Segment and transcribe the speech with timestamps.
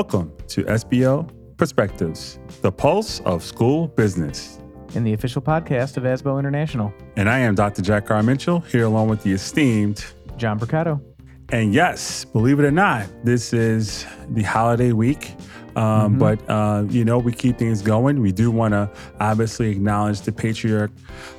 [0.00, 4.58] Welcome to SBO Perspectives, the pulse of school business.
[4.94, 6.90] and the official podcast of ASBO International.
[7.16, 7.82] And I am Dr.
[7.82, 8.22] Jack R.
[8.22, 10.02] Mitchell, here along with the esteemed.
[10.38, 11.02] John Mercado.
[11.50, 15.34] And yes, believe it or not, this is the holiday week.
[15.76, 18.20] Um, But, uh, you know, we keep things going.
[18.20, 18.90] We do want to
[19.20, 20.90] obviously acknowledge the patriarch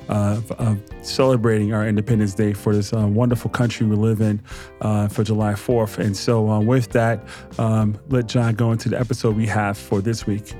[0.08, 4.40] uh, of, of celebrating our Independence Day for this uh, wonderful country we live in
[4.80, 5.98] uh, for July 4th.
[5.98, 7.24] And so, uh, with that,
[7.58, 10.54] um, let John go into the episode we have for this week.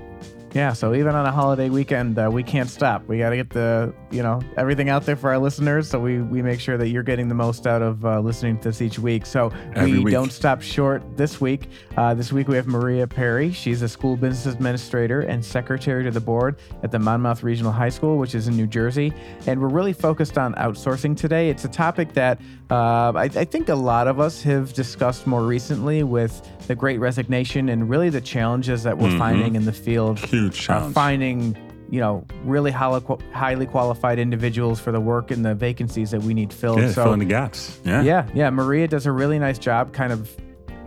[0.54, 3.08] Yeah, so even on a holiday weekend, uh, we can't stop.
[3.08, 5.88] We got to get the, you know, everything out there for our listeners.
[5.88, 8.68] So we, we make sure that you're getting the most out of uh, listening to
[8.68, 9.24] this each week.
[9.24, 10.12] So Every we week.
[10.12, 11.68] don't stop short this week.
[11.96, 13.52] Uh, this week we have Maria Parry.
[13.52, 17.88] She's a school business administrator and secretary to the board at the Monmouth Regional High
[17.88, 19.12] School, which is in New Jersey.
[19.46, 21.48] And we're really focused on outsourcing today.
[21.48, 22.38] It's a topic that
[22.70, 27.00] uh, I, I think a lot of us have discussed more recently with the great
[27.00, 29.18] resignation and really the challenges that we're Mhm.
[29.18, 31.56] finding in the field Huge uh, finding
[31.92, 36.50] you know really highly, qualified individuals for the work and the vacancies that we need
[36.52, 36.80] filled.
[36.80, 37.78] yeah, so filling the gaps.
[37.84, 38.02] Yeah.
[38.02, 40.34] yeah, yeah, Maria does a really nice job, kind of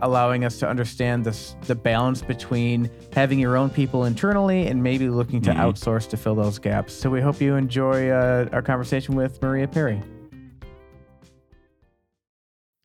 [0.02, 5.08] allowing us to understand this the balance between having your own people internally and maybe
[5.08, 5.56] looking to Mhm.
[5.58, 6.92] outsource to fill those gaps.
[6.92, 10.02] So we hope you enjoy uh, our conversation with Maria Parry.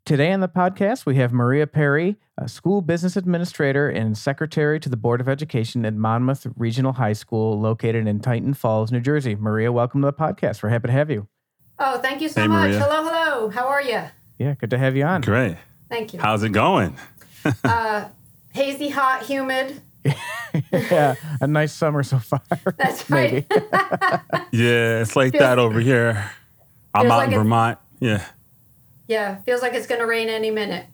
[0.03, 4.89] Today on the podcast, we have Maria Parry, a school business administrator and secretary to
[4.89, 9.35] the Board of Education at Monmouth Regional High School, located in Tinton Falls, New Jersey.
[9.35, 10.63] Maria, welcome to the podcast.
[10.63, 11.27] We're happy to have you.
[11.77, 12.71] Oh, thank you so Hey, much.
[12.71, 12.79] Maria.
[12.83, 13.49] Hello, hello.
[13.49, 14.01] How are you?
[14.39, 15.21] Yeah, good to have you on.
[15.21, 15.57] Great.
[15.87, 16.19] Thank you.
[16.19, 16.95] How's it going?
[17.63, 18.07] Uh,
[18.53, 19.81] hazy, hot, humid.
[20.71, 22.39] yeah, a nice summer so far.
[22.77, 23.47] That's Maybe.
[23.49, 24.21] right.
[24.51, 26.29] Yeah, it's like Feels- that over here.
[26.93, 27.79] I'm out like in Vermont.
[27.99, 28.23] Yeah.
[29.11, 30.85] Yeah, feels like it's going to rain any minute.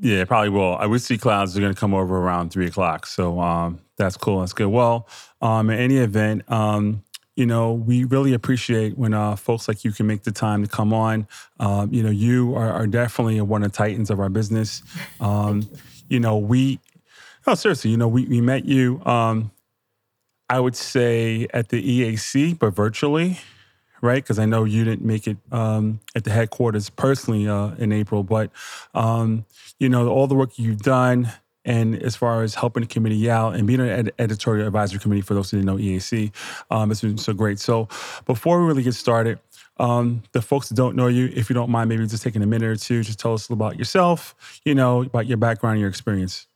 [0.00, 0.76] Yeah, it probably will.
[0.76, 3.06] I would see clouds are going to come over around three o'clock.
[3.06, 4.40] So um, that's cool.
[4.40, 4.66] That's good.
[4.66, 5.08] Well,
[5.40, 7.04] um, in any event, um,
[7.36, 10.68] you know, we really appreciate when uh, folks like you can make the time to
[10.68, 11.28] come on.
[11.60, 14.82] Um, you know, you are, are definitely one of the titans of our business.
[15.20, 15.70] Um,
[16.08, 16.80] you know, we,
[17.46, 19.52] no, seriously, you know, we, we met you, um,
[20.50, 23.38] I would say at the EAC, but virtually,
[24.02, 24.22] right?
[24.22, 28.22] Because I know you didn't make it um, at the headquarters personally uh, in April,
[28.22, 28.50] but
[28.94, 29.46] um,
[29.78, 31.32] you know all the work you've done,
[31.64, 35.22] and as far as helping the committee out and being an ed- editorial advisory committee
[35.22, 36.32] for those who didn't know EAC,
[36.70, 37.58] um, it's been so great.
[37.58, 37.88] So
[38.26, 39.38] before we really get started.
[39.78, 42.46] Um, the folks that don't know you, if you don't mind, maybe just taking a
[42.46, 46.46] minute or two, just tell us about yourself, you know, about your background your experience.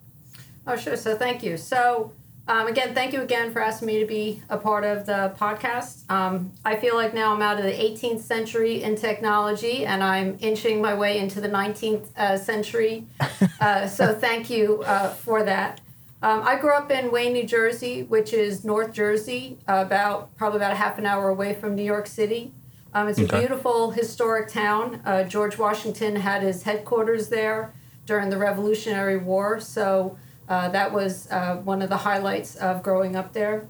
[0.67, 0.97] Oh, sure.
[0.97, 1.57] So thank you.
[1.57, 2.13] So,
[2.49, 6.09] um, again, thank you again for asking me to be a part of the podcast.
[6.11, 10.37] Um, I feel like now I'm out of the 18th century in technology and I'm
[10.41, 13.05] inching my way into the 19th uh, century.
[13.59, 15.81] Uh, so, thank you uh, for that.
[16.23, 20.73] Um, I grew up in Wayne, New Jersey, which is North Jersey, about probably about
[20.73, 22.53] a half an hour away from New York City.
[22.93, 23.35] Um, it's Okay.
[23.35, 25.01] a beautiful historic town.
[25.07, 27.73] Uh, George Washington had his headquarters there
[28.05, 30.19] during the Revolutionary War, so
[30.49, 33.67] uh, that was uh, one of the highlights of growing up there.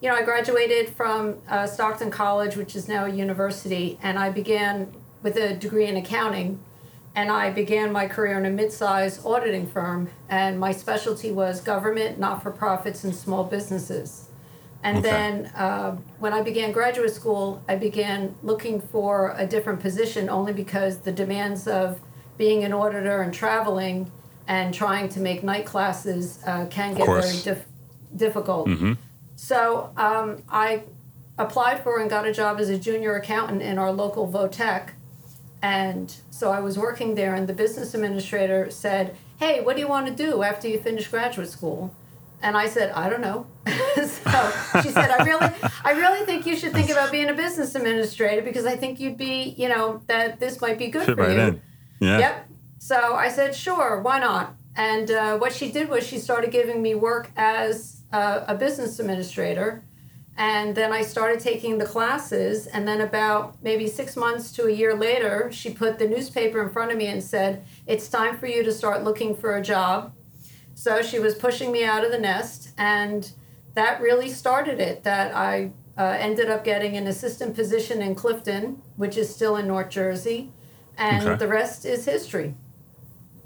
[0.00, 4.30] You know, I graduated from uh, Stockton College, which is now a university, and I
[4.30, 6.60] began with a degree in accounting.
[7.14, 12.18] And I began my career in a mid-sized auditing firm, and my specialty was government,
[12.18, 14.28] not-for-profits, and small businesses.
[14.82, 15.08] And Okay.
[15.08, 20.52] then uh, when I began graduate school, I began looking for a different position only
[20.52, 22.00] because the demands of
[22.36, 24.12] being an auditor and traveling
[24.48, 27.66] and trying to make night classes uh, can get very dif-
[28.14, 28.68] difficult.
[28.68, 28.92] Mm-hmm.
[29.36, 30.82] So um, I
[31.38, 34.90] applied for and got a job as a junior accountant in our local VOTEC.
[35.62, 39.88] And so I was working there, and the business administrator said, Hey, what do you
[39.88, 41.94] want to do after you finish graduate school?
[42.42, 43.46] And I said, I don't know.
[43.66, 44.52] so
[44.82, 45.50] she said, I really,
[45.84, 49.16] I really think you should think about being a business administrator because I think you'd
[49.16, 51.40] be, you know, that this might be good Fit for right you.
[51.40, 51.62] in.
[52.00, 52.18] Yeah.
[52.18, 52.48] Yep.
[52.86, 54.54] So I said, sure, why not?
[54.76, 59.00] And uh, what she did was she started giving me work as uh, a business
[59.00, 59.82] administrator.
[60.36, 62.68] And then I started taking the classes.
[62.68, 66.70] And then, about maybe six months to a year later, she put the newspaper in
[66.70, 70.12] front of me and said, It's time for you to start looking for a job.
[70.74, 72.70] So she was pushing me out of the nest.
[72.78, 73.28] And
[73.74, 78.80] that really started it that I uh, ended up getting an assistant position in Clifton,
[78.94, 80.52] which is still in North Jersey.
[80.96, 81.36] And Okay.
[81.36, 82.54] the rest is history.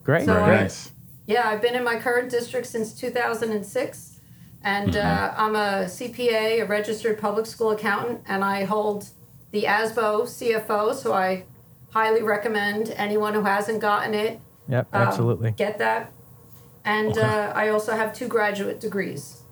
[0.02, 0.26] Great.
[0.26, 0.93] So, Very uh, nice.
[1.26, 4.20] Yeah, I've been in my current district since 2006,
[4.62, 9.08] and uh, I'm a CPA, a registered public school accountant, and I hold
[9.52, 10.94] the ASBO CFO.
[10.94, 11.44] So I
[11.91, 15.50] highly recommend anyone who hasn't gotten it Yep, um, absolutely.
[15.52, 16.12] get that.
[16.85, 17.20] And Okay.
[17.20, 19.43] uh, I also have two graduate degrees.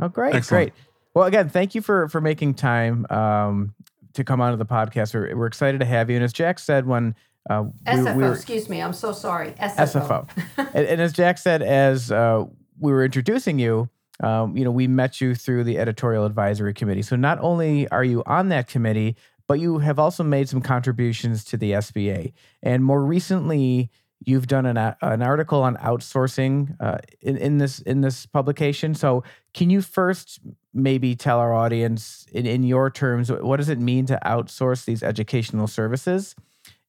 [0.00, 0.72] Oh, great, Excellent.
[0.72, 0.84] great.
[1.14, 3.74] Well, again, thank you for for making time um,
[4.14, 5.14] to come onto the podcast.
[5.14, 6.16] We're, we're excited to have you.
[6.16, 7.14] And as Jack said, when
[7.50, 9.50] uh, we, SFO, we were excuse me, I'm so sorry.
[9.52, 10.26] SFO.
[10.26, 10.28] SFO,
[10.74, 12.44] and, and as Jack said, as uh,
[12.78, 13.88] we were introducing you,
[14.20, 17.02] um, you know, we met you through the editorial advisory committee.
[17.02, 21.44] So not only are you on that committee, but you have also made some contributions
[21.44, 22.32] to the SBA.
[22.62, 23.90] And more recently,
[24.24, 28.94] you've done an, an article on outsourcing uh, in, in this in this publication.
[28.94, 30.40] So can you first
[30.72, 35.02] maybe tell our audience in, in your terms what does it mean to outsource these
[35.02, 36.34] educational services?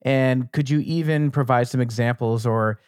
[0.06, 2.80] And could you even provide some examples or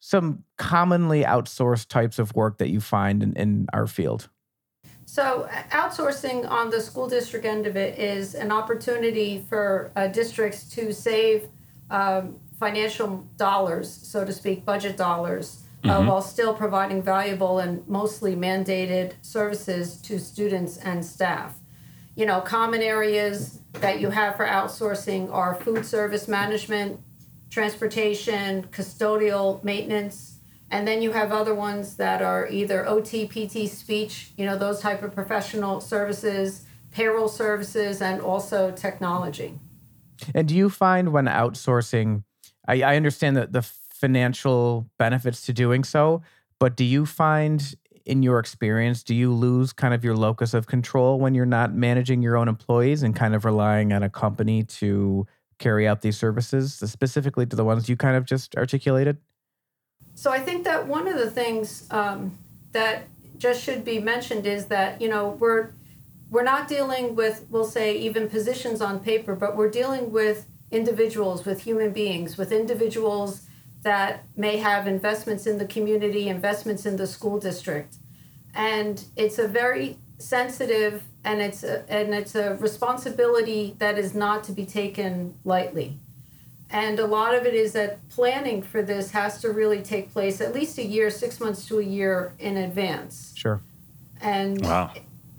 [0.00, 4.28] some commonly outsourced types of work that you find in, in our field?
[5.04, 10.06] So, uh, outsourcing on the school district end of it is an opportunity for uh,
[10.08, 11.48] districts to save
[11.90, 18.34] um, financial dollars, so to speak, budget dollars, uh, while still providing valuable and mostly
[18.34, 21.58] mandated services to students and staff.
[22.16, 27.00] You know, common areas that you have for outsourcing are food service management,
[27.50, 30.38] transportation, custodial maintenance,
[30.70, 34.80] and then you have other ones that are either OT, PT, speech, you know, those
[34.80, 39.58] type of professional services, payroll services, and also technology.
[40.34, 42.24] And do you find when outsourcing,
[42.66, 46.22] I, I understand that the financial benefits to doing so,
[46.58, 47.74] but do you find
[48.06, 51.74] in your experience, do you lose kind of your locus of control when you're not
[51.74, 55.26] managing your own employees and kind of relying on a company to
[55.58, 59.16] carry out these services, specifically to the ones you kind of just articulated?
[60.14, 62.38] So I think that one of the things um,
[62.72, 63.08] that
[63.38, 65.70] just should be mentioned is that you know we're
[66.30, 71.44] we're not dealing with we'll say even positions on paper, but we're dealing with individuals,
[71.44, 73.46] with human beings, with individuals
[73.84, 77.96] that may have investments in the community, investments in the school district,
[78.54, 84.44] and it's a very sensitive and it's a, and it's a responsibility that is not
[84.44, 85.98] to be taken lightly.
[86.70, 90.40] And a lot of it is that planning for this has to really take place
[90.40, 93.32] at least a year, six months to a year in advance.
[93.36, 93.60] Sure.
[94.20, 94.92] And Wow.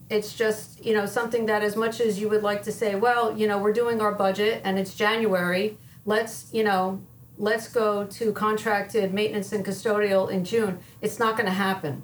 [0.09, 3.38] it's just, you know, something that as much as you would like to say, well,
[3.38, 7.01] you know, we're doing our budget and it's January, let's, you know,
[7.38, 10.80] let's go to contracted maintenance and custodial in June.
[11.02, 12.04] It's not going to happen.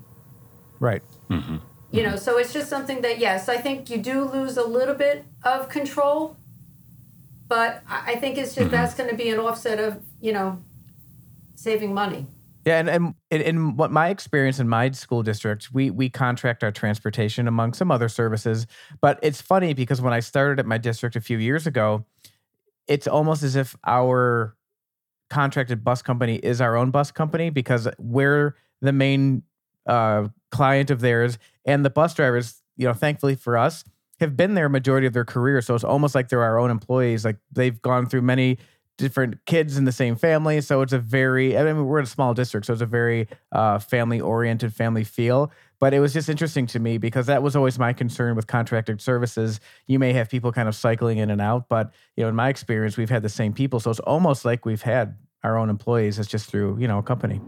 [0.80, 1.02] Right.
[1.30, 1.58] Mm-hmm.
[1.92, 4.96] You know, so it's just something that, yes, I think you do lose a little
[4.96, 6.38] bit of control,
[7.48, 8.76] but I I think it's just mm-hmm.
[8.76, 10.64] that's going to be an offset of, you know,
[11.56, 12.28] saving money.
[12.66, 16.64] Yeah, and, and in, in what my experience in my school district, we we contract
[16.64, 18.68] our transportation among some other services.
[19.02, 22.06] But it's funny because when I started at my district a few years ago,
[22.88, 24.56] it's almost as if our
[25.32, 29.44] contracted bus company is our own bus company because we're the main
[29.88, 33.86] uh, client of theirs, and the bus drivers, you know, thankfully for us,
[34.20, 35.62] have been there majority of their career.
[35.62, 37.24] So it's almost like they're our own employees.
[37.24, 38.58] Like they've gone through many
[38.98, 40.62] different kids in the same family.
[40.62, 43.28] So it's a very, I mean, we're in a small district, so it's a very
[43.52, 45.52] uh, family oriented, family feel.
[45.82, 49.02] But it was just interesting to me because that was always my concern with contracted
[49.02, 49.60] services.
[49.88, 52.50] You may have people kind of cycling in and out, but you know, in my
[52.50, 53.80] experience, we've had the same people.
[53.80, 56.20] So it's almost like we've had our own employees.
[56.20, 57.42] It's just through you know a company.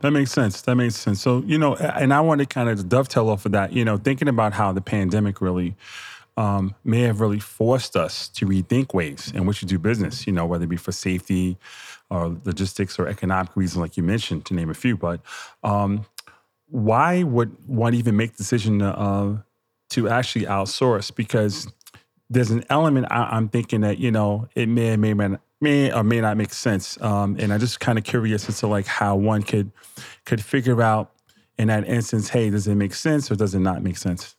[0.00, 0.60] That makes sense.
[0.62, 1.22] That makes sense.
[1.22, 3.96] So, you know, and I want to kind of dovetail off of that, you know,
[3.96, 5.76] thinking about how the pandemic really
[6.36, 10.32] um, may have really forced us to rethink ways in which we do business, you
[10.32, 11.56] know, whether it be for safety
[12.10, 14.96] or logistics or economic reasons, like you mentioned, to name a few.
[14.96, 15.20] But
[15.64, 16.04] um,
[16.68, 19.38] why would one even make the decision to, uh,
[19.90, 21.14] to actually outsource?
[21.14, 21.68] Because
[22.28, 25.92] there's an element I, I'm thinking that you know it may or may not may
[25.92, 28.86] or may not make sense, um, and I'm just kind of curious as to like
[28.86, 29.70] how one could
[30.24, 31.12] could figure out
[31.58, 34.36] in that instance, hey, does it make sense or does it not make sense?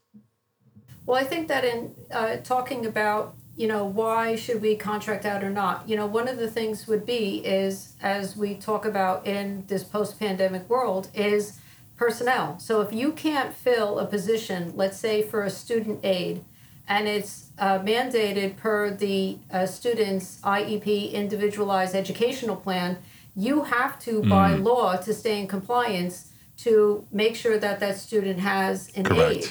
[1.05, 5.43] Well, I think that in uh, talking about, you know, why should we contract out
[5.43, 9.25] or not, you know, one of the things would be is, as we talk about
[9.25, 11.59] in this post pandemic world, is
[11.97, 12.59] personnel.
[12.59, 16.43] So if you can't fill a position, let's say for a student aide,
[16.87, 22.97] and it's uh, mandated per the uh, student's IEP individualized educational plan,
[23.35, 28.39] you have to, by law, to stay in compliance, to make sure that that student
[28.39, 29.31] has an Correct.
[29.31, 29.47] aide.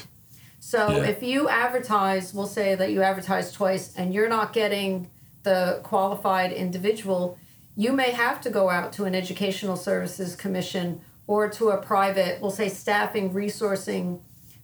[0.58, 1.04] So Yeah.
[1.04, 5.08] if you advertise, we'll say that you advertise twice and you're not getting
[5.44, 7.38] the qualified individual,
[7.76, 12.40] you may have to go out to an educational services commission or to a private,
[12.40, 14.20] we'll say staffing, resourcing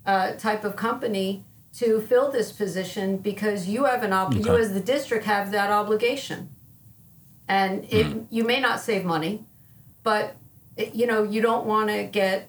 [0.07, 4.73] uh, type of company to fill this position because you have an ob- you as
[4.75, 6.51] the district have that obligation.
[7.49, 9.45] And it you may not save money,
[10.03, 10.37] but
[10.77, 12.49] it- you know, you don't want to get,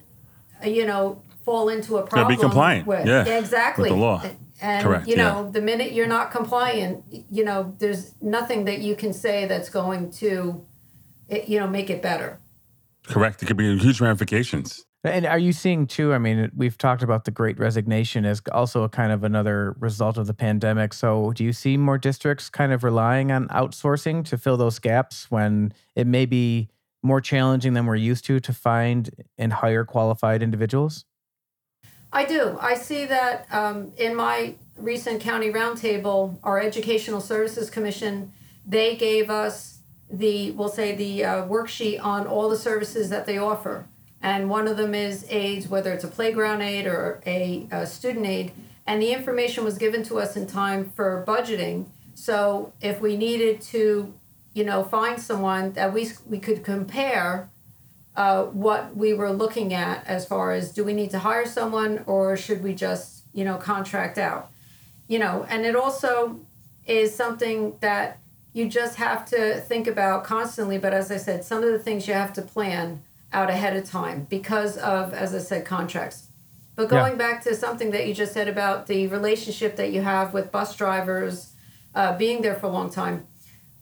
[0.64, 2.36] uh, you know, fall into a problem.
[2.36, 3.90] be compliant, With, yeah, exactly.
[3.90, 4.24] with the law.
[4.62, 5.50] And Correct, you know, yeah.
[5.52, 10.10] the minute you're not compliant, you know, there's nothing that you can say that's going
[10.12, 10.64] to,
[11.48, 12.40] you know, make it better.
[13.08, 13.44] Correct.
[13.44, 14.86] It could be huge ramifications.
[15.06, 16.14] And are you seeing too?
[16.14, 20.18] I mean, we've talked about the great resignation as also a kind of another result
[20.18, 20.94] of the pandemic.
[20.94, 25.30] So, do you see more districts kind of relying on outsourcing to fill those gaps
[25.30, 26.70] when it may be
[27.02, 31.04] more challenging than we're used to to find and hire qualified individuals?
[32.14, 32.58] I do.
[32.62, 38.32] I see that um, in my recent county roundtable, our Educational Services Commission,
[38.66, 39.73] they gave us
[40.10, 43.86] the, we'll say, the uh, worksheet on all the services that they offer.
[44.22, 48.26] And one of them is aids, whether it's a playground aid or a, a student
[48.26, 48.52] aid.
[48.86, 51.88] And the information was given to us in time for budgeting.
[52.16, 54.14] So if we needed to,
[54.54, 57.50] you know, find someone that we, we could compare
[58.16, 62.04] uh, what we were looking at as far as do we need to hire someone
[62.06, 64.52] or should we just you know contract out
[65.08, 66.40] you know and it also
[66.86, 68.20] is something that
[68.54, 72.08] you just have to think about constantly but as i said some of the things
[72.08, 76.28] you have to plan out ahead of time because of as i said contracts
[76.76, 77.00] but Yeah.
[77.02, 80.52] going back to something that you just said about the relationship that you have with
[80.52, 81.54] bus drivers
[81.96, 83.26] uh, being there for a long time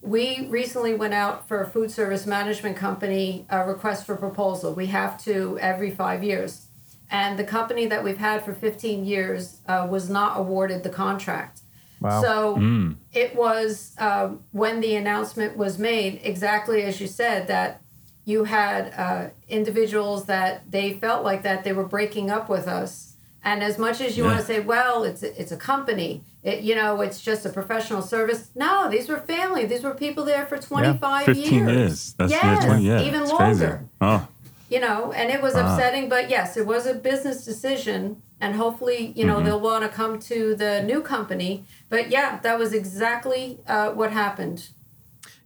[0.02, 4.74] we recently went out for a food service management company a request for proposal.
[4.74, 6.66] We have to every five years.
[7.12, 11.61] And the company that we've had for 15 years uh, was not awarded the contract.
[12.02, 12.22] Wow.
[12.22, 17.82] So it was um, when the announcement was made, exactly as you said, that
[18.26, 23.14] you had uh, individuals that they felt like that they were breaking up with us.
[23.44, 26.62] And as much as you want to say, well, it's a, it's a company, it,
[26.62, 28.50] you know, it's just a professional service.
[28.56, 29.66] No, these were family.
[29.66, 31.72] These were people there for 25 15 years.
[31.72, 32.14] years.
[32.18, 33.02] That's yes, 20 years.
[33.02, 33.90] even It's longer Crazy.
[34.02, 34.28] Oh,
[34.72, 35.62] you know and it was Wow.
[35.76, 39.46] upsetting but yes it was a business decision and hopefully you know Mm-hmm.
[39.46, 44.12] they'll want to come to the new company but yeah that was exactly uh, what
[44.12, 44.70] happened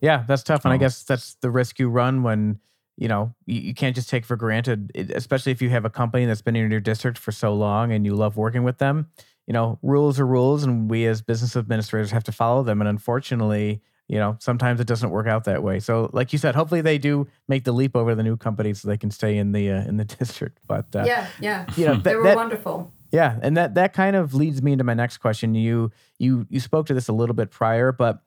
[0.01, 0.65] Yeah, that's tough.
[0.65, 0.79] And I Oh.
[0.79, 2.59] guess that's the risk you run when,
[2.97, 5.89] you know, you, you can't just take for granted, it- especially if you have a
[5.89, 9.07] company that's been in your district for so long and you love working with them.
[9.47, 12.81] You know, rules are rules, and we as business administrators have to follow them.
[12.81, 15.79] And unfortunately, you know, sometimes it doesn't work out that way.
[15.79, 18.87] So, like you said, hopefully they do make the leap over the new company so
[18.87, 20.59] they can stay in the uh, in the district.
[20.67, 23.93] But uh, yeah yeah you know, they that, were that- wonderful yeah, and that that
[23.93, 25.55] kind of leads me into my next question.
[25.55, 28.21] You you you spoke to this a little bit prior, but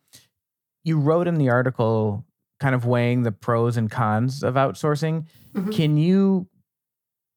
[0.83, 2.25] you wrote in the article
[2.59, 5.27] kind of weighing the pros and cons of outsourcing.
[5.55, 5.75] Mhm.
[5.75, 6.49] Can you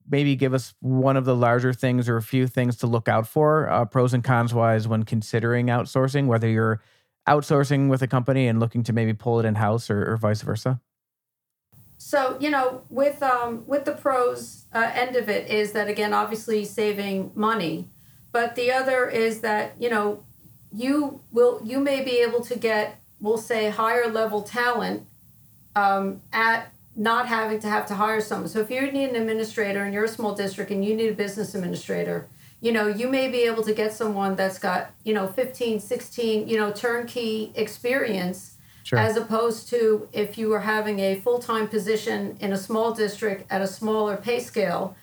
[0.09, 3.27] maybe give us one of the larger things or a few things to look out
[3.27, 6.81] for, uh, pros and cons wise, when considering outsourcing, whether you're
[7.27, 10.41] outsourcing with a company and looking to maybe pull it in house or, or vice
[10.41, 10.79] versa?
[11.97, 16.13] So you know, with um, with the pros uh, end of it is that again,
[16.13, 17.89] obviously saving money,
[18.31, 20.23] but the other is that you know,
[20.73, 25.05] you will you may be able to get we'll say higher level talent
[25.75, 28.49] um, at not having to have to hire someone.
[28.49, 31.15] So if you need an administrator and you're a small district and you need a
[31.15, 32.27] business administrator,
[32.61, 36.47] you know, you may be able to get someone that's got, you know, 15, 16,
[36.47, 38.97] you know, turnkey experience Sure.
[38.97, 43.61] as opposed to if you were having a full-time position in a small district at
[43.61, 44.95] a smaller pay scale,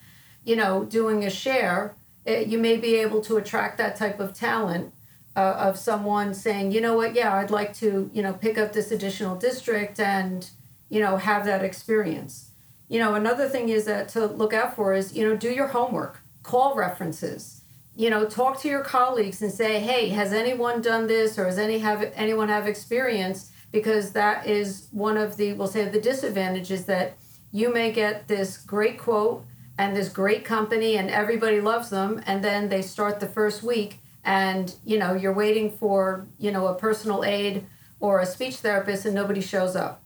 [0.44, 1.94] you know, doing a share,
[2.26, 4.92] eh, you may be able to attract that type of talent
[5.36, 8.72] uh, of someone saying, you know what, yeah, I'd like to, you know, pick up
[8.72, 10.50] this additional district and,
[10.88, 12.50] you know, have that experience.
[12.88, 15.68] You know, another thing is that to look out for is, you know, do your
[15.68, 17.60] homework, call references,
[17.94, 21.58] you know, talk to your colleagues and say, hey, has anyone done this or has
[21.58, 23.52] any have anyone have experience?
[23.70, 27.18] Because that is one of the, we'll say, the disadvantages that
[27.52, 29.44] you may get this great quote
[29.76, 34.00] and this great company and everybody loves them and then they start the first week
[34.24, 37.64] and you know you're waiting for you know a personal aid
[38.00, 40.02] or a speech therapist and nobody shows up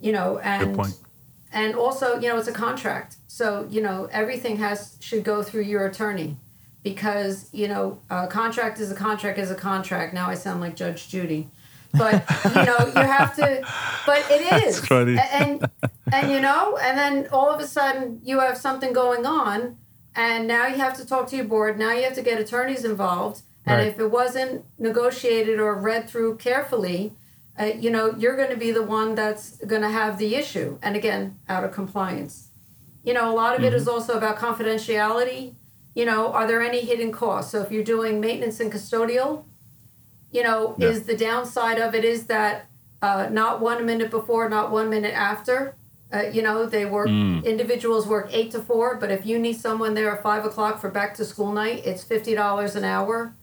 [0.00, 0.94] you know and point.
[1.54, 3.16] And also you know it's a contract.
[3.28, 6.36] So you know everything has should go through your attorney
[6.82, 10.12] because you know a contract is a contract is a contract.
[10.12, 11.48] Now i sound like judge judy.
[11.96, 13.64] But you know you have to
[14.04, 14.80] but it is.
[14.90, 15.68] and
[16.12, 19.76] and you know and then all of a sudden you have something going on
[20.16, 21.78] and now you have to talk to your board.
[21.78, 23.42] Now you have to get attorneys involved.
[23.66, 23.88] And Right.
[23.88, 27.12] if it wasn't negotiated or read through carefully
[27.60, 30.78] uh, you know you're going to be the one that's going to have the issue.
[30.82, 32.48] And again out of compliance.
[33.04, 35.54] You know a lot of it is also about confidentiality.
[35.94, 37.52] You know are there any hidden costs?
[37.52, 39.44] So if you're doing maintenance and custodial
[40.32, 40.88] you know Yeah.
[40.88, 42.66] is the downside of it is that
[43.02, 45.74] uh, not one minute before not one minute after
[46.12, 47.08] Uh, you know, they work,
[47.54, 50.88] individuals work eight to four, but if you need someone there at five o'clock for
[50.88, 53.34] back to school night, it's $50 an hour.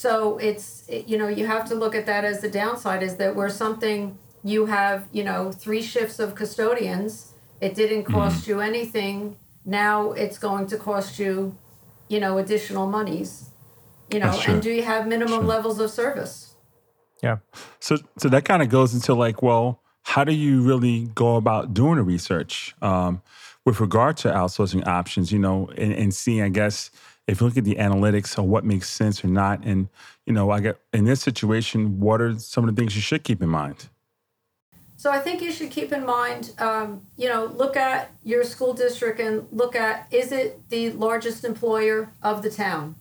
[0.00, 3.16] So it's, it- you know, you have to look at that as the downside is
[3.16, 8.60] that where something you have, you know, three shifts of custodians, it didn't cost you
[8.60, 9.36] anything.
[9.66, 11.54] Now it's going to cost you,
[12.08, 13.50] you know, additional monies.
[14.10, 16.54] You know, and do you have minimum levels of service?
[17.22, 17.36] Yeah.
[17.78, 21.74] So, so that kind of goes into like, well, how do you really go about
[21.74, 23.20] doing the research um,
[23.66, 25.30] with regard to outsourcing options?
[25.30, 26.90] You know, and, and seeing, I guess,
[27.30, 29.88] if you look at the analytics of what makes sense or not, and
[30.26, 33.22] you know, I get in this situation, what are some of the things you should
[33.22, 33.88] keep in mind?
[34.96, 38.74] So I think you should keep in mind, um, you know, look at your school
[38.74, 42.96] district and look at is it the largest employer of the town?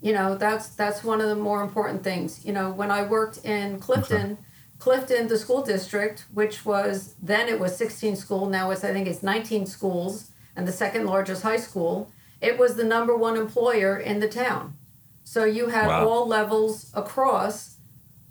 [0.00, 2.44] You know, that's that's one of the more important things.
[2.44, 4.36] You know, when I worked in Clifton,
[4.78, 9.08] Clifton, the school district, which was then it was 16 school, now it's I think
[9.08, 12.12] it's 19 schools and the second largest high school.
[12.44, 14.76] It was the number one employer in the town.
[15.24, 16.06] So you had Wow.
[16.06, 17.76] all levels across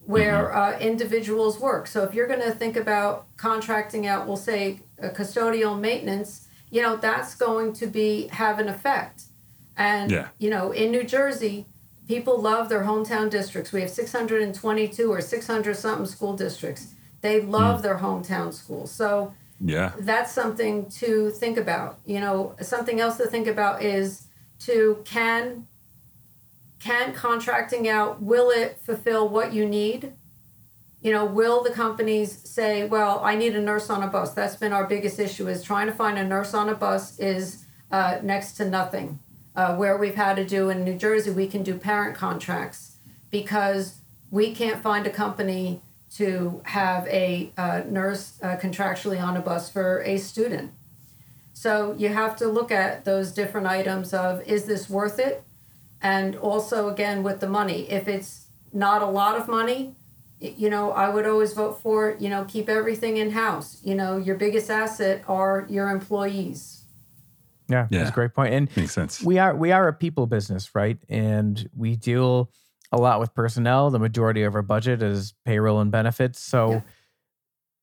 [0.06, 1.88] where uh, individuals work.
[1.88, 6.96] So if you're going to think about contracting out, we'll say custodial maintenance, you know,
[6.98, 9.24] that's going to be have an effect.
[9.78, 10.28] And Yeah.
[10.38, 11.66] you know, in New Jersey,
[12.08, 13.72] people love their hometown districts.
[13.72, 16.94] We have 622 or 600 something school districts.
[17.22, 18.92] They love their hometown schools.
[18.92, 19.34] So
[19.66, 22.00] Yeah, that's something to think about.
[22.06, 24.28] You know, something else to think about is
[24.60, 25.68] to can
[26.80, 30.12] can contracting out will it fulfill what you need?
[31.02, 34.34] You know, will the companies say, "Well, I need a nurse on a bus"?
[34.34, 37.66] That's been our biggest issue: is trying to find a nurse on a bus is
[37.90, 39.20] uh, next to nothing.
[39.56, 42.98] Uh, where we've had to do in New Jersey, we can do parent contracts
[43.30, 44.00] because
[44.32, 45.80] we can't find a company
[46.18, 50.72] to have a uh, nurse uh, contractually on a bus for a student.
[51.54, 55.44] So you have to look at those different items of is this worth it?
[56.02, 59.96] And also again with the money, if it's not a lot of money,
[60.40, 63.80] you know, I would always vote for, you know, keep everything in house.
[63.84, 66.84] You know, your biggest asset are your employees.
[67.70, 68.00] Yeah, Yeah.
[68.00, 68.54] that's a great point.
[68.54, 69.24] And makes sense.
[69.24, 70.98] we are we are a people business, right?
[71.08, 72.52] And we deal
[72.94, 73.90] a lot with personnel.
[73.90, 76.40] The majority of our budget is payroll and benefits.
[76.40, 76.82] So Yeah.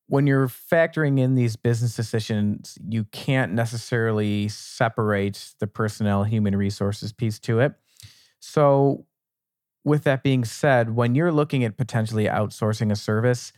[0.07, 7.13] when you're factoring in these business decisions, you can't necessarily separate the personnel human resources
[7.13, 7.75] piece to it.
[8.41, 9.07] So
[9.85, 13.53] with that being said, when you're looking at potentially outsourcing a service,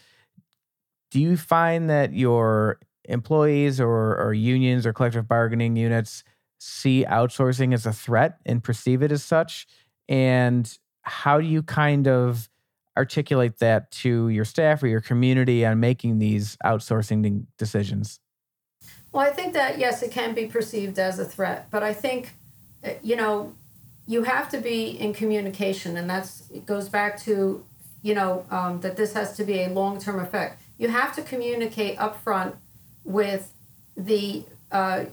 [1.10, 6.24] do you find that your employees or, or unions or collective bargaining units
[6.58, 9.66] see outsourcing as a threat and perceive it as such?
[10.08, 12.48] And how do you kind of
[12.96, 18.20] articulate that to your staff or your community on making these outsourcing decisions?
[19.12, 22.32] Well, I think that yes, it can be perceived as a threat, but I think,
[22.84, 23.54] uh, you know,
[24.06, 27.64] you have to be in communication, and that's it goes back to,
[28.02, 30.60] you know, um, that this has to be a long term effect.
[30.78, 32.56] You have to communicate upfront
[33.04, 33.52] with
[33.96, 35.04] the uh,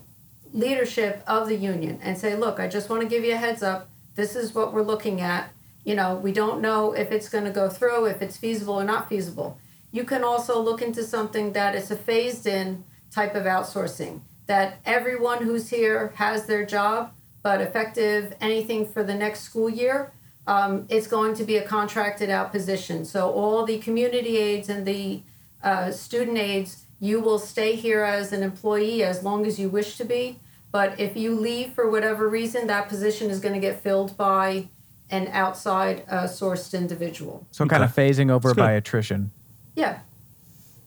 [0.53, 3.61] leadership of the union and say, look, I just want to give you a heads
[3.61, 3.89] up.
[4.15, 5.51] This is what we're looking at.
[5.89, 8.83] You know, we don't know if it's going to go through, if it's feasible or
[8.83, 9.57] not feasible.
[9.91, 14.81] You can also look into something that is a phased in type of outsourcing, that
[14.85, 20.11] everyone who's here has their job, but effective anything for the next school year,
[20.45, 23.03] um, it's going to be a contracted out position.
[23.03, 25.23] So all the community aides and the
[25.63, 29.97] uh, student aides, you will stay here as an employee as long as you wish
[29.97, 30.39] to be.
[30.71, 34.69] But if you leave for whatever reason, that position is going to get filled by
[35.11, 37.45] an outside uh, sourced individual.
[37.51, 39.31] So kind of phasing over by attrition.
[39.75, 39.99] Yeah.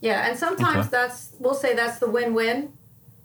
[0.01, 0.89] Yeah, and sometimes Okay.
[0.91, 2.73] that's we'll say that's the win-win,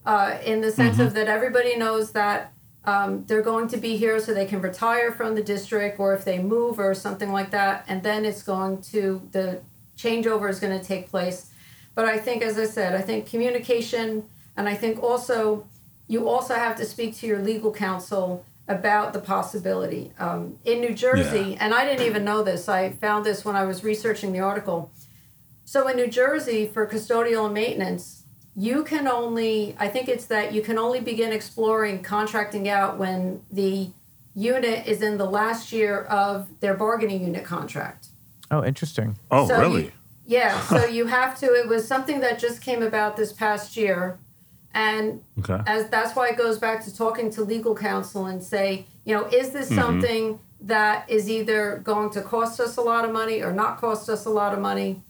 [0.06, 2.54] uh, in the sense of that everybody knows that
[2.86, 6.24] um, they're going to be here so they can retire from the district, or if
[6.24, 9.60] they move or something like that, and then it's going to the
[9.98, 11.48] changeover is going to take place.
[11.96, 15.66] But I think, as I said, I think communication, and I think also
[16.08, 20.12] you also have to speak to your legal counsel about the possibility.
[20.20, 23.64] Um, in New Jersey, and I didn't even know this, I found this when I
[23.64, 24.92] was researching the article.
[25.66, 28.24] So in New Jersey, for custodial and maintenance,
[28.56, 33.42] you can only, I think it's that you can only begin exploring contracting out when
[33.52, 33.90] the
[34.36, 38.08] unit is in the last year of their bargaining unit contract.
[38.52, 39.18] Oh, interesting.
[39.32, 39.86] Oh, So really?
[39.86, 39.92] you-
[40.26, 44.20] yeah, so you have to, it was something that just came about this past year.
[44.78, 45.62] And okay.
[45.66, 49.26] as that's why it goes back to talking to legal counsel and say, you know,
[49.26, 49.82] is this Mm-hmm.
[49.82, 54.10] something that is either going to cost us a lot of money or not cost
[54.10, 55.02] us a lot of money?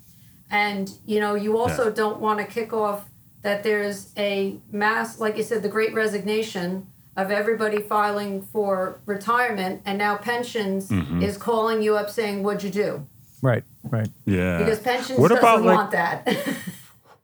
[0.50, 1.94] and you know you also yeah.
[1.94, 3.10] don't want to kick off
[3.42, 9.82] that there's a mass like you said the great resignation of everybody filing for retirement
[9.86, 11.22] and now pensions mm-hmm.
[11.22, 13.06] is calling you up saying what'd you do
[13.42, 16.56] right right yeah because pensions what doesn't about, want like, that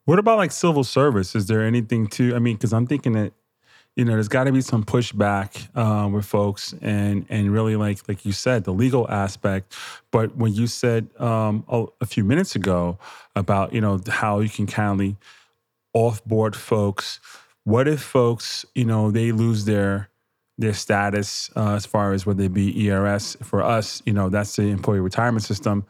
[0.06, 3.34] what about like civil service is there anything to i mean because i'm thinking that
[3.96, 8.08] you know, there's got to be some pushback um, with folks, and and really like
[8.08, 9.76] like you said, the legal aspect.
[10.12, 12.98] But when you said um, a, a, few minutes ago
[13.36, 15.16] about you know how you can kindly
[15.96, 17.20] offboard folks,
[17.66, 20.10] what if folks you know they lose their
[20.58, 24.56] their status uh, as far as whether they be ERS for us, you know, that's
[24.56, 25.86] the employee retirement system.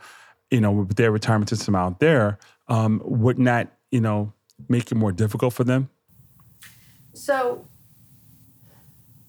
[0.52, 4.34] You know, with their retirement system out there, um, wouldn't that you know
[4.68, 5.90] make it more difficult for them?
[7.14, 7.66] So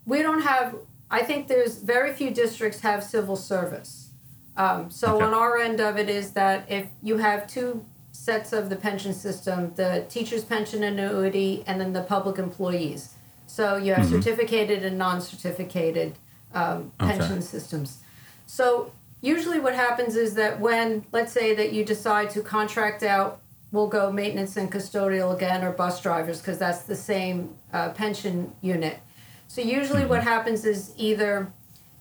[0.06, 0.76] we don't have
[1.10, 4.10] i think there's very few districts have civil service
[4.56, 5.24] um, so okay.
[5.24, 9.12] on our end of it is that if you have two sets of the pension
[9.12, 13.14] system the teacher's pension annuity and then the public employees
[13.46, 14.20] so you have mm-hmm.
[14.20, 16.14] certificated and non-certificated
[16.54, 17.40] um, pension okay.
[17.40, 17.98] systems
[18.46, 23.40] so usually what happens is that when let's say that you decide to contract out
[23.74, 28.52] we'll go maintenance and custodial again or bus drivers because that's the same uh, pension
[28.60, 29.00] unit.
[29.48, 30.10] So usually mm-hmm.
[30.10, 31.52] what happens is either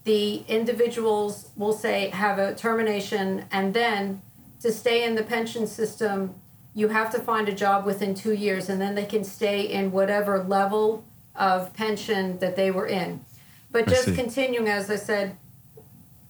[0.03, 4.21] the individuals will say have a termination and then
[4.61, 6.35] to stay in the pension system
[6.75, 9.91] you have to find a job within two years and then they can stay in
[9.91, 11.03] whatever level
[11.35, 13.23] of pension that they were in.
[13.71, 15.37] But just continuing as i said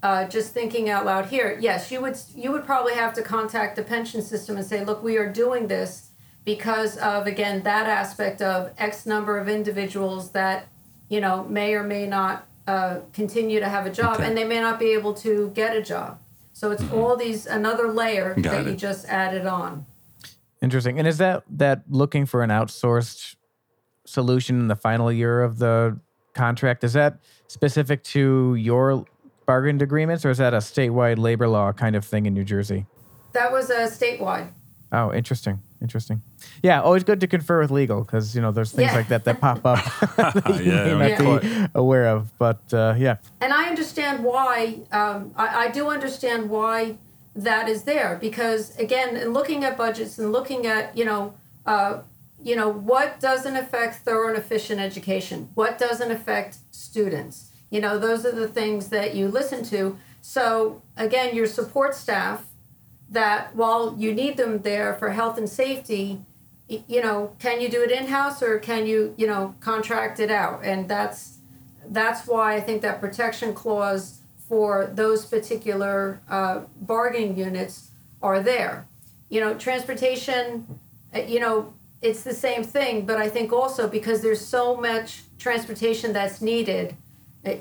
[0.04, 3.76] uh, just thinking out loud here yes you would you would probably have to contact
[3.76, 6.12] the pension system and say look we are doing this
[6.46, 10.68] because of again that aspect of x number of individuals that
[11.14, 14.26] you know, may or may not uh, continue to have a job, okay.
[14.26, 16.20] and they may not be able to get a job.
[16.54, 16.96] So it's mm-hmm.
[16.96, 18.72] all these another layer Got that it.
[18.72, 19.86] you just added on.
[20.60, 20.98] Interesting.
[20.98, 23.36] And is that that looking for an outsourced
[24.08, 26.00] solution in the final year of the
[26.34, 26.84] contract?
[26.84, 29.06] Is that specific to your
[29.46, 32.86] bargained agreements, or is that a statewide labor law kind of thing in New Jersey?
[33.34, 34.50] That was a statewide.
[34.92, 35.60] Oh, interesting.
[35.82, 36.22] Interesting.
[36.62, 38.96] Yeah, always good to confer with legal because you know there's things yeah.
[38.96, 39.84] like that that pop up
[40.16, 42.38] that you yeah, may not be aware of.
[42.38, 43.18] But uh, yeah.
[43.42, 44.80] And I understand why.
[44.94, 46.96] Um, I, I do understand why
[47.36, 51.34] that is there because again, in looking at budgets and looking at you know.
[51.66, 52.02] Uh,
[52.42, 57.98] you know what doesn't affect thorough and efficient education what doesn't affect students you know
[57.98, 62.46] those are the things that you listen to so again your support staff
[63.14, 66.20] that while you need them there for health and safety,
[66.68, 70.32] you know, can you do it in house or can you, you know, contract it
[70.32, 70.62] out?
[70.64, 71.38] And that's
[71.90, 78.88] that's why I think that protection clause for those particular uh, bargaining units are there.
[79.30, 80.80] You know, transportation,
[81.14, 85.24] uh, you know, it's the same thing, but I think also because there's so much
[85.38, 86.96] transportation that's needed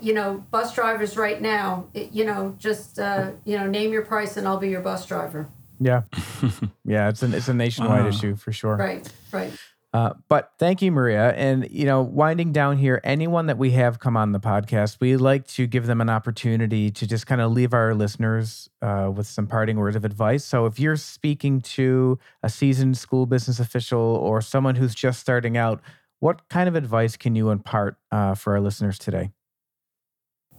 [0.01, 4.37] you know, bus drivers right now, you know, just uh, you know, name your price
[4.37, 5.49] and I'll be your bus driver.
[5.81, 6.03] Yeah,
[6.85, 8.77] yeah, it's an it's a nationwide uh, issue for sure.
[8.77, 9.53] Right, right.
[9.95, 11.33] Uh, but thank you, Maria.
[11.33, 15.17] And you know, winding down here, anyone that we have come on the podcast, we
[15.17, 19.27] like to give them an opportunity to just kind of leave our listeners uh, with
[19.27, 20.45] some parting words of advice.
[20.45, 25.59] So, if you're speaking to a seasoned school business official or someone who's just starting
[25.59, 25.83] out,
[26.21, 29.31] what kind of advice can you impart uh, for our listeners today?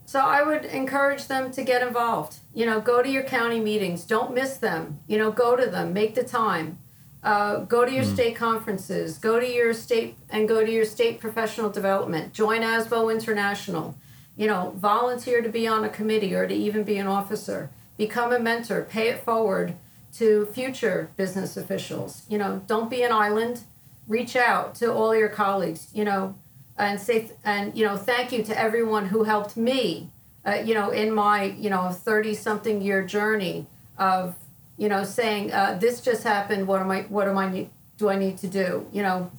[0.05, 2.37] So I would encourage them to get involved.
[2.53, 4.03] You know, go to your county meetings.
[4.03, 4.99] Don't miss them.
[5.07, 5.93] You know, go to them.
[5.93, 6.77] Make the time.
[7.23, 8.13] Uh, go to your mm.
[8.13, 9.17] state conferences.
[9.17, 12.33] Go to your state and go to your state professional development.
[12.33, 13.95] Join ASBO International.
[14.35, 17.69] You know, volunteer to be on a committee or to even be an officer.
[17.97, 18.81] Become a mentor.
[18.81, 19.75] Pay it forward
[20.17, 22.23] to future business officials.
[22.27, 23.61] You know, don't be an island.
[24.07, 25.87] Reach out to all your colleagues.
[25.93, 26.35] You know,
[26.77, 30.09] and say and you know thank you to everyone who helped me
[30.45, 34.35] uh, you know in my you know 30 something year journey of
[34.77, 38.17] you know saying uh, this just happened what am i what am i do i
[38.17, 39.31] need to do you know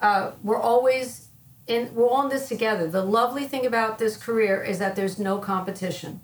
[0.00, 1.28] uh, we're always
[1.66, 5.18] in we're all in this together the lovely thing about this career is that there's
[5.18, 6.20] no competition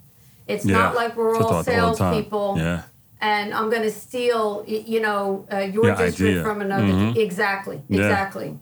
[0.47, 0.73] it's yeah.
[0.73, 2.83] not like we're all salespeople yeah.
[3.21, 6.43] and i'm going to steal you know uh, your yeah, district idea.
[6.43, 7.19] from another mm-hmm.
[7.19, 8.59] exactly exactly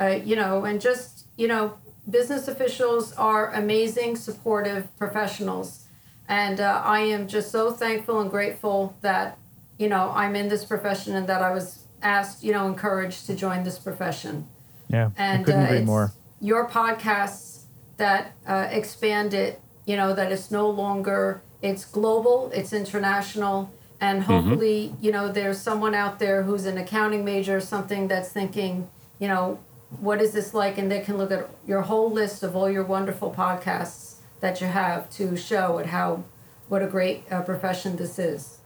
[0.00, 5.84] uh, you know and just you know, business officials are amazing, supportive professionals.
[6.28, 9.38] And uh, I am just so thankful and grateful that,
[9.78, 13.34] you know, I'm in this profession and that I was asked, you know, encouraged to
[13.34, 14.46] join this profession.
[14.88, 15.10] Yeah.
[15.16, 16.12] And I couldn't uh, agree more.
[16.40, 17.62] Your podcasts
[17.96, 23.70] that uh, expand it, you know, that it's no longer, it's global, it's international,
[24.00, 28.28] And hopefully, you know, there's someone out there who's an accounting major or something that's
[28.28, 29.58] thinking, you know,
[29.90, 30.78] what is this like?
[30.78, 34.66] And they can look at your whole list of all your wonderful podcasts that you
[34.66, 36.24] have to show it how
[36.68, 38.58] what a great uh, profession this is.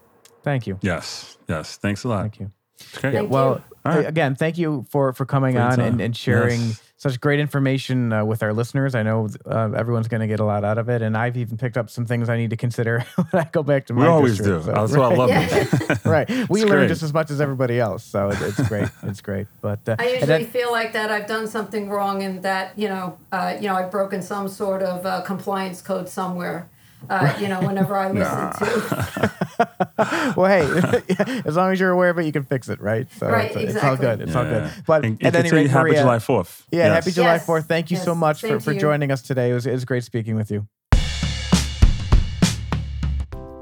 [0.43, 0.79] Thank you.
[0.81, 1.37] Yes.
[1.49, 1.77] Yes.
[1.77, 2.23] Thanks a lot.
[2.23, 2.51] Thank you.
[2.97, 3.13] Okay.
[3.13, 3.77] Thank well, you.
[3.85, 4.07] All right.
[4.07, 6.90] again, thank you for for coming Great on and, and sharing Yes.
[7.01, 8.95] Such great information uh, with our listeners.
[8.95, 11.57] I know uh, everyone's going to get a lot out of it, and I've even
[11.57, 14.03] picked up some things I need to consider when I go back to my.
[14.03, 14.73] We always district, do.
[14.73, 15.19] so- That's why I right.
[15.19, 15.47] love Yeah.
[15.51, 16.05] it.
[16.05, 16.29] right.
[16.51, 16.89] We learn great.
[16.89, 18.89] just as much as everybody else, so it, it's great.
[19.03, 19.47] It's great.
[19.63, 22.89] But uh, I usually then- feel like that I've done something wrong and that you
[22.89, 26.69] know, uh, you know, I've broken some sort of uh, compliance code somewhere.
[27.09, 30.35] Uh, you know, whenever I listen to.
[30.37, 33.11] well, hey, as long as you're aware of it, you can fix it, right?
[33.13, 34.21] So Right, it's, it's all good.
[34.21, 34.71] It's all good.
[34.87, 36.67] But and, at any rate, happy Maria, July 4th.
[36.71, 37.05] Yeah, Yes.
[37.05, 37.47] happy July Yes.
[37.47, 37.67] 4th.
[37.67, 39.51] Thank you so much Same for, for joining us today.
[39.51, 40.69] It was, it was great speaking with you.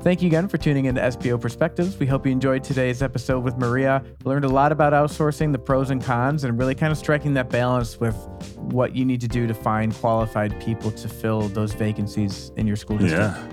[0.00, 1.98] Thank you again for tuning into SBO Perspectives.
[1.98, 4.02] We hope you enjoyed today's episode with Maria.
[4.24, 7.34] We learned a lot about outsourcing, the pros and cons, and really kind of striking
[7.34, 8.14] that balance with
[8.56, 12.76] what you need to do to find qualified people to fill those vacancies in your
[12.76, 13.22] school district.
[13.24, 13.48] Yeah.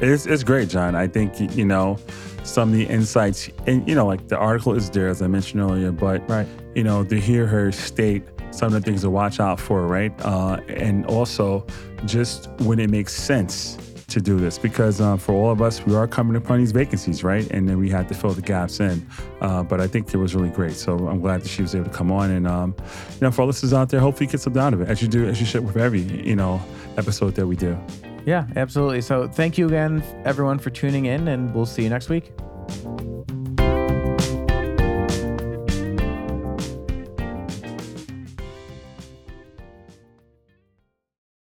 [0.00, 0.96] It's, it's great, John.
[0.96, 1.98] I think, you know,
[2.42, 5.62] some of the insights, and, you know, like the article is there, as I mentioned
[5.62, 6.48] earlier, but, Right.
[6.74, 10.12] you know, to hear her state some of the things to watch out for, right?
[10.24, 11.64] Uh, and also
[12.06, 15.94] just when it makes sense to do this, because uh, for all of us, we
[15.94, 17.50] are coming upon these vacancies, right?
[17.50, 19.04] And then we had to fill the gaps in.
[19.40, 20.74] Uh, but I think it was really great.
[20.74, 22.30] So I'm glad that she was able to come on.
[22.30, 24.80] And, um, you know, for our listeners out there, hopefully you get something out of
[24.80, 26.62] it, as you do, as you should with every, you know,
[26.96, 27.76] episode that we do.
[28.24, 29.00] Yeah, absolutely.
[29.02, 32.32] So thank you again, everyone, for tuning in, and we'll see you next week.